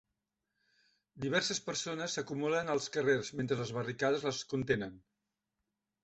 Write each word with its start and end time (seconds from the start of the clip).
Diverses 1.25 1.59
persones 1.65 2.15
s'acumulen 2.17 2.71
als 2.75 2.87
carrers 2.95 3.29
mentre 3.41 3.59
les 3.59 3.73
barricades 3.75 4.25
les 4.29 4.41
contenen. 4.55 4.97